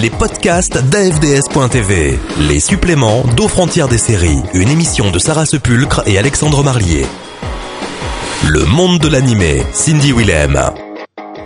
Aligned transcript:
les 0.00 0.10
podcasts 0.10 0.76
d'AFDS.tv, 0.88 2.18
les 2.48 2.58
suppléments 2.58 3.22
d'aux 3.36 3.46
frontières 3.46 3.86
des 3.86 3.98
séries, 3.98 4.40
une 4.52 4.68
émission 4.68 5.12
de 5.12 5.20
Sarah 5.20 5.46
Sepulcre 5.46 6.02
et 6.06 6.18
Alexandre 6.18 6.64
Marlier. 6.64 7.06
Le 8.48 8.64
monde 8.64 8.98
de 8.98 9.06
l'animé, 9.06 9.62
Cindy 9.72 10.12
Willem. 10.12 10.60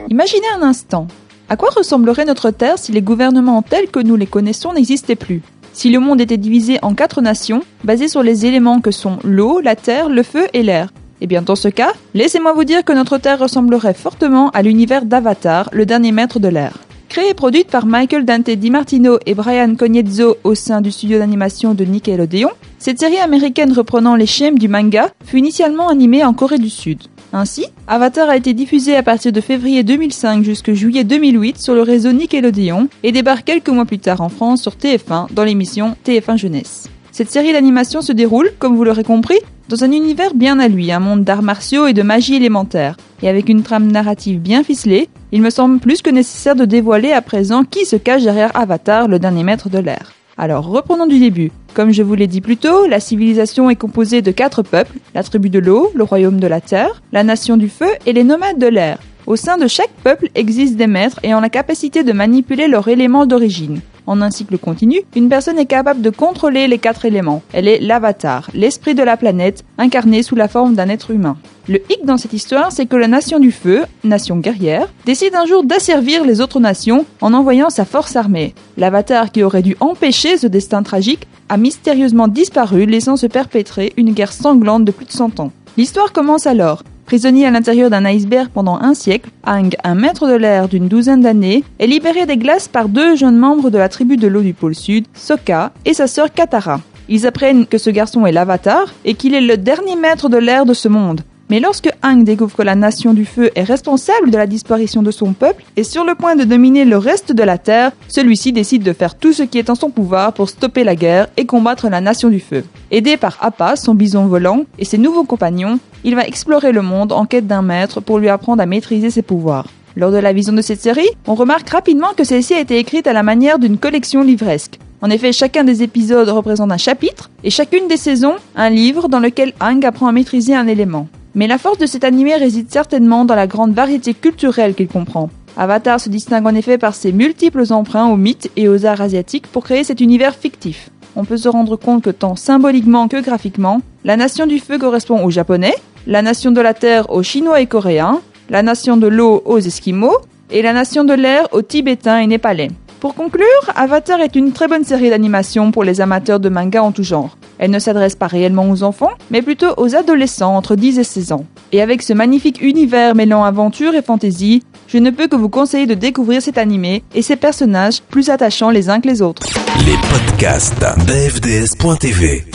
Imaginez 0.08 0.46
un 0.56 0.62
instant. 0.62 1.08
À 1.50 1.56
quoi 1.56 1.69
ressemblerait 1.76 2.24
notre 2.24 2.50
Terre 2.50 2.79
si 2.79 2.90
les 2.90 3.03
gouvernements 3.03 3.61
tels 3.61 3.91
que 3.91 4.00
nous 4.00 4.16
les 4.16 4.27
connaissons 4.27 4.73
n'existaient 4.73 5.15
plus? 5.15 5.43
Si 5.75 5.91
le 5.91 6.01
monde 6.01 6.21
était 6.21 6.39
divisé 6.39 6.79
en 6.80 6.95
quatre 6.95 7.21
nations, 7.21 7.62
basées 7.85 8.09
sur 8.09 8.23
les 8.23 8.46
éléments 8.46 8.80
que 8.80 8.93
sont 8.93 9.19
l'eau, 9.25 9.61
la 9.61 9.77
terre, 9.77 10.09
le 10.09 10.23
feu 10.23 10.46
et 10.55 10.62
l'air 10.62 10.89
eh 11.21 11.27
bien, 11.27 11.43
dans 11.43 11.57
ce 11.57 11.67
cas, 11.67 11.93
laissez-moi 12.15 12.53
vous 12.53 12.62
dire 12.62 12.85
que 12.85 12.93
notre 12.93 13.19
Terre 13.19 13.41
ressemblerait 13.41 13.93
fortement 13.93 14.51
à 14.51 14.62
l'univers 14.62 15.05
d'Avatar, 15.05 15.69
le 15.73 15.85
dernier 15.85 16.12
maître 16.12 16.39
de 16.39 16.46
l'air. 16.46 16.75
Créée 17.09 17.30
et 17.30 17.34
produite 17.34 17.68
par 17.68 17.86
Michael 17.86 18.27
Dante 18.27 18.50
DiMartino 18.50 19.18
et 19.24 19.34
Brian 19.34 19.74
Cognezzo 19.77 20.37
au 20.45 20.55
sein 20.55 20.83
du 20.83 20.91
studio 20.91 21.19
d'animation 21.19 21.73
de 21.73 21.84
Nickelodeon, 21.84 22.50
cette 22.78 23.00
série 23.00 23.16
américaine 23.16 23.73
reprenant 23.73 24.14
les 24.14 24.27
schèmes 24.27 24.59
du 24.59 24.69
manga 24.69 25.10
fut 25.24 25.38
initialement 25.38 25.88
animée 25.88 26.23
en 26.23 26.34
Corée 26.34 26.59
du 26.59 26.69
Sud. 26.69 27.00
Ainsi, 27.33 27.64
Avatar 27.86 28.28
a 28.28 28.36
été 28.36 28.52
diffusé 28.52 28.95
à 28.95 29.02
partir 29.02 29.33
de 29.33 29.41
février 29.41 29.84
2005 29.84 30.45
jusqu'à 30.45 30.74
juillet 30.74 31.05
2008 31.05 31.59
sur 31.59 31.74
le 31.74 31.80
réseau 31.80 32.12
Nickelodeon 32.12 32.88
et 33.02 33.12
débarque 33.12 33.47
quelques 33.47 33.70
mois 33.70 33.86
plus 33.86 33.98
tard 33.98 34.20
en 34.20 34.28
France 34.28 34.61
sur 34.61 34.72
TF1 34.72 35.33
dans 35.33 35.45
l'émission 35.45 35.97
TF1 36.06 36.36
Jeunesse. 36.36 36.91
Cette 37.11 37.30
série 37.30 37.52
d'animation 37.52 38.02
se 38.02 38.12
déroule, 38.12 38.50
comme 38.59 38.77
vous 38.77 38.84
l'aurez 38.84 39.02
compris, 39.02 39.38
dans 39.68 39.84
un 39.84 39.92
univers 39.92 40.34
bien 40.34 40.58
à 40.58 40.68
lui, 40.68 40.90
un 40.90 40.98
monde 40.98 41.24
d'arts 41.24 41.42
martiaux 41.42 41.86
et 41.86 41.92
de 41.92 42.02
magie 42.02 42.36
élémentaire. 42.36 42.96
Et 43.22 43.28
avec 43.28 43.48
une 43.48 43.62
trame 43.62 43.91
narrative 43.91 44.41
bien 44.41 44.64
ficelée, 44.64 45.08
il 45.30 45.42
me 45.42 45.50
semble 45.50 45.78
plus 45.78 46.00
que 46.00 46.10
nécessaire 46.10 46.56
de 46.56 46.64
dévoiler 46.64 47.12
à 47.12 47.20
présent 47.20 47.64
qui 47.64 47.84
se 47.84 47.96
cache 47.96 48.22
derrière 48.22 48.56
Avatar, 48.56 49.08
le 49.08 49.18
dernier 49.18 49.44
maître 49.44 49.68
de 49.68 49.78
l'air. 49.78 50.12
Alors 50.38 50.66
reprenons 50.66 51.06
du 51.06 51.18
début. 51.18 51.50
Comme 51.74 51.92
je 51.92 52.02
vous 52.02 52.14
l'ai 52.14 52.27
dit 52.27 52.41
plus 52.41 52.56
tôt, 52.56 52.86
la 52.86 53.00
civilisation 53.00 53.69
est 53.69 53.77
composée 53.77 54.22
de 54.22 54.30
quatre 54.30 54.62
peuples, 54.62 54.98
la 55.14 55.22
tribu 55.22 55.50
de 55.50 55.58
l'eau, 55.58 55.91
le 55.94 56.05
royaume 56.05 56.41
de 56.41 56.47
la 56.47 56.60
terre, 56.60 57.03
la 57.12 57.25
nation 57.25 57.56
du 57.56 57.69
feu 57.69 57.91
et 58.06 58.12
les 58.12 58.25
nomades 58.25 58.58
de 58.58 58.69
l'air. 58.69 58.98
Au 59.27 59.36
sein 59.36 59.58
de 59.58 59.66
chaque 59.66 59.92
peuple 60.03 60.30
existent 60.34 60.78
des 60.78 60.86
maîtres 60.86 61.20
ayant 61.22 61.41
la 61.41 61.50
capacité 61.50 62.05
de 62.05 62.12
manipuler 62.12 62.69
leur 62.69 62.88
élément 62.88 63.27
d'origine. 63.27 63.80
En 64.09 64.23
un 64.23 64.31
cycle 64.31 64.56
continu, 64.56 65.03
une 65.14 65.28
personne 65.28 65.59
est 65.59 65.67
capable 65.67 66.01
de 66.01 66.09
contrôler 66.09 66.67
les 66.67 66.78
quatre 66.78 67.05
éléments. 67.05 67.42
Elle 67.53 67.69
est 67.69 67.78
l'avatar, 67.78 68.48
l'esprit 68.55 68.95
de 68.95 69.03
la 69.03 69.19
planète, 69.19 69.67
incarné 69.77 70.23
sous 70.23 70.34
la 70.34 70.48
forme 70.48 70.75
d'un 70.75 70.89
être 70.89 71.11
humain. 71.11 71.37
Le 71.69 71.83
hic 71.91 72.06
dans 72.06 72.17
cette 72.17 72.33
histoire, 72.33 72.73
c'est 72.73 72.87
que 72.87 72.97
la 72.97 73.06
nation 73.06 73.39
du 73.39 73.53
feu, 73.53 73.83
nation 74.05 74.39
guerrière, 74.39 74.89
décide 75.05 75.34
un 75.34 75.45
jour 75.45 75.62
d'asservir 75.62 76.25
les 76.25 76.41
autres 76.41 76.59
nations 76.59 77.05
en 77.20 77.34
envoyant 77.34 77.69
sa 77.69 77.84
force 77.84 78.17
armée. 78.17 78.55
L'avatar 78.78 79.31
qui 79.31 79.42
aurait 79.42 79.61
dû 79.61 79.77
empêcher 79.78 80.39
ce 80.39 80.47
destin 80.47 80.83
tragique 80.83 81.28
a 81.50 81.59
mystérieusement 81.59 82.28
disparu, 82.28 82.87
laissant 82.87 83.17
se 83.17 83.27
perpétrer 83.27 83.93
une 83.98 84.15
guerre 84.15 84.33
sanglante 84.33 84.87
de 84.87 84.91
plus 84.91 85.05
de 85.05 85.12
100 85.12 85.39
ans. 85.39 85.53
L'histoire 85.79 86.12
commence 86.12 86.48
alors. 86.48 86.83
Prisonnier 87.07 87.47
à 87.47 87.53
l'intérieur 87.53 87.89
d'un 87.89 88.05
iceberg 88.05 88.48
pendant 88.53 88.81
un 88.81 88.95
siècle, 88.95 89.31
Ang, 89.47 89.77
un 89.84 89.95
maître 89.95 90.27
de 90.27 90.34
l'air 90.34 90.67
d'une 90.67 90.89
douzaine 90.89 91.21
d'années, 91.21 91.62
est 91.79 91.87
libéré 91.87 92.27
des 92.27 92.37
glaces 92.37 92.67
par 92.67 92.89
deux 92.89 93.15
jeunes 93.15 93.37
membres 93.39 93.71
de 93.71 93.79
la 93.79 93.89
tribu 93.89 94.17
de 94.17 94.27
l'eau 94.27 94.43
du 94.43 94.55
pôle 94.55 94.75
sud, 94.75 95.06
Sokka 95.15 95.71
et 95.84 95.95
sa 95.95 96.09
sœur 96.09 96.33
Katara. 96.33 96.81
Ils 97.09 97.29
apprennent 97.29 97.65
que 97.65 97.79
ce 97.79 97.91
garçon 97.91 98.27
est 98.27 98.33
l'avatar 98.33 98.93
et 99.05 99.15
qu'il 99.15 99.34
est 99.34 99.41
le 99.41 99.56
dernier 99.56 99.95
maître 99.95 100.29
de 100.29 100.37
l'air 100.37 100.67
de 100.67 100.75
ce 100.75 100.89
monde. 100.89 101.21
Mais 101.50 101.60
lorsque 101.60 101.91
Ang 102.02 102.24
découvre 102.24 102.54
que 102.54 102.62
la 102.62 102.74
nation 102.74 103.14
du 103.14 103.24
feu 103.24 103.50
est 103.54 103.62
responsable 103.62 104.30
de 104.30 104.36
la 104.36 104.46
disparition 104.46 105.02
de 105.02 105.10
son 105.10 105.32
peuple 105.32 105.64
et 105.77 105.82
sur 105.82 106.04
le 106.04 106.14
point 106.14 106.36
de 106.36 106.44
dominer 106.44 106.84
le 106.84 106.98
reste 106.98 107.32
de 107.32 107.42
la 107.42 107.56
Terre, 107.56 107.92
celui-ci 108.08 108.52
décide 108.52 108.82
de 108.82 108.92
faire 108.92 109.14
tout 109.14 109.32
ce 109.32 109.42
qui 109.44 109.58
est 109.58 109.70
en 109.70 109.74
son 109.74 109.91
pouvoir 109.91 110.34
pour 110.34 110.50
stopper 110.50 110.84
la 110.84 110.94
guerre 110.94 111.28
et 111.38 111.46
combattre 111.46 111.88
la 111.88 112.02
nation 112.02 112.28
du 112.28 112.41
feu. 112.41 112.64
Aidé 112.91 113.16
par 113.16 113.38
Appa, 113.41 113.76
son 113.76 113.94
bison 113.94 114.26
volant, 114.26 114.64
et 114.78 114.84
ses 114.84 114.98
nouveaux 114.98 115.24
compagnons, 115.24 115.78
il 116.04 116.14
va 116.14 116.26
explorer 116.26 116.72
le 116.72 116.82
monde 116.82 117.12
en 117.12 117.25
quête 117.25 117.47
d'un 117.47 117.62
maître 117.62 118.00
pour 118.00 118.19
lui 118.19 118.28
apprendre 118.28 118.62
à 118.62 118.66
maîtriser 118.66 119.10
ses 119.10 119.22
pouvoirs. 119.22 119.69
Lors 119.97 120.12
de 120.12 120.19
la 120.19 120.34
vision 120.34 120.53
de 120.53 120.62
cette 120.62 120.82
série, 120.82 121.08
on 121.26 121.34
remarque 121.34 121.70
rapidement 121.70 122.12
que 122.16 122.25
celle-ci 122.25 122.54
a 122.54 122.60
été 122.60 122.78
écrite 122.78 123.06
à 123.06 123.14
la 123.14 123.22
manière 123.22 123.58
d'une 123.58 123.78
collection 123.78 124.22
livresque. 124.22 124.78
En 125.00 125.10
effet, 125.10 125.32
chacun 125.32 125.64
des 125.64 125.82
épisodes 125.82 126.28
représente 126.28 126.72
un 126.72 126.76
chapitre, 126.76 127.31
et 127.42 127.50
chacune 127.50 127.88
des 127.88 127.97
saisons, 127.97 128.37
un 128.54 128.69
livre 128.69 129.08
dans 129.08 129.20
lequel 129.20 129.54
Ang 129.60 129.84
apprend 129.87 130.08
à 130.08 130.12
maîtriser 130.12 130.54
un 130.54 130.66
élément. 130.66 131.08
Mais 131.38 131.47
la 131.47 131.56
force 131.56 131.78
de 131.78 131.87
cet 131.87 132.03
animé 132.03 132.34
réside 132.34 132.66
certainement 132.69 133.25
dans 133.25 133.37
la 133.37 133.47
grande 133.47 133.72
variété 133.72 134.12
culturelle 134.12 134.75
qu'il 134.75 134.88
comprend. 134.88 135.31
Avatar 135.56 136.00
se 136.00 136.09
distingue 136.09 136.49
en 136.49 136.54
effet 136.56 136.78
par 136.78 136.97
ses 136.97 137.12
multiples 137.12 137.62
emprunts 137.71 138.09
aux 138.09 138.16
mythes 138.16 138.50
et 138.56 138.69
aux 138.69 138.84
arts 138.84 139.00
asiatiques 139.00 139.47
pour 139.47 139.62
créer 139.62 139.84
cet 139.84 140.00
univers 140.00 140.34
fictif. 140.34 140.91
On 141.15 141.25
peut 141.25 141.37
se 141.37 141.49
rendre 141.49 141.76
compte 141.76 142.03
que 142.03 142.10
tant 142.10 142.34
symboliquement 142.34 143.06
que 143.06 143.22
graphiquement, 143.22 143.82
la 144.03 144.16
nation 144.16 144.49
du 144.49 144.59
feu 144.59 144.78
correspond 144.78 145.25
aux 145.25 145.31
japonais, 145.31 145.76
la 146.09 146.22
nation 146.22 146.50
de 146.50 146.60
la 146.60 146.75
terre 146.75 147.09
aux 147.09 147.22
chinois 147.22 147.60
et 147.60 147.66
coréens, 147.66 148.20
la 148.50 148.65
nation 148.65 148.97
de 148.97 149.06
l'eau 149.06 149.41
aux 149.47 149.60
esquimaux 149.60 150.16
et 150.50 150.60
la 150.60 150.72
nation 150.72 151.05
de 151.05 151.15
l'air 151.15 151.47
aux 151.53 151.62
tibétains 151.62 152.19
et 152.19 152.26
népalais. 152.26 152.70
Pour 153.00 153.14
conclure, 153.14 153.44
Avatar 153.76 154.20
est 154.20 154.34
une 154.34 154.50
très 154.50 154.66
bonne 154.66 154.82
série 154.82 155.10
d'animation 155.10 155.70
pour 155.70 155.84
les 155.84 156.00
amateurs 156.00 156.41
de 156.41 156.48
manga 156.48 156.82
en 156.82 156.91
tout 156.91 157.04
genre. 157.04 157.38
Elle 157.59 157.70
ne 157.70 157.78
s'adresse 157.78 158.16
pas 158.16 158.26
réellement 158.26 158.69
aux 158.69 158.82
enfants, 158.82 159.12
mais 159.31 159.41
plutôt 159.41 159.72
aux 159.76 159.94
adolescents 159.94 160.56
entre 160.56 160.75
10 160.75 160.98
et 160.98 161.04
16 161.04 161.31
ans. 161.32 161.44
Et 161.70 161.81
avec 161.81 162.03
ce 162.03 162.12
magnifique 162.12 162.60
univers 162.60 163.14
mêlant 163.14 163.44
aventure 163.44 163.94
et 163.94 164.03
fantaisie, 164.03 164.64
je 164.88 164.98
ne 164.98 165.10
peux 165.10 165.28
que 165.28 165.37
vous 165.37 165.48
conseiller 165.48 165.87
de 165.87 165.94
découvrir 165.94 166.42
cet 166.42 166.58
animé 166.58 167.04
et 167.14 167.22
ses 167.22 167.37
personnages 167.37 168.03
plus 168.03 168.31
attachants 168.31 168.70
les 168.70 168.91
uns 168.91 169.00
que 169.00 169.06
les 169.06 169.22
autres. 169.22 169.47
Les 169.87 169.97
podcasts 170.10 170.81
d'AFDS.tv 170.81 172.47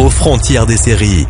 aux 0.00 0.10
frontières 0.10 0.66
des 0.66 0.76
séries 0.76 1.26